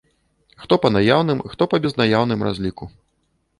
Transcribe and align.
Хто 0.63 0.73
па 0.85 0.91
наяўным, 0.95 1.45
хто 1.53 1.63
па 1.75 1.81
безнаяўным 1.85 2.39
разліку. 2.51 2.83